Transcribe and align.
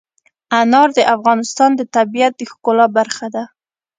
انار 0.59 0.89
د 0.97 0.99
افغانستان 1.15 1.69
د 1.75 1.81
طبیعت 1.95 2.33
د 2.37 2.41
ښکلا 2.51 2.85
برخه 2.97 3.27
ده. 3.35 3.43